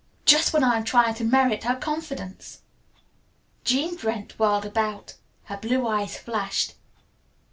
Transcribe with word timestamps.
Just 0.25 0.51
when 0.51 0.63
I 0.63 0.77
am 0.77 0.83
trying 0.83 1.13
to 1.13 1.23
merit 1.23 1.63
her 1.65 1.75
confidence." 1.75 2.61
Jean 3.63 3.95
Brent 3.95 4.31
whirled 4.39 4.65
about. 4.65 5.13
Her 5.43 5.57
blue 5.57 5.87
eyes 5.87 6.17
flashed. 6.17 6.73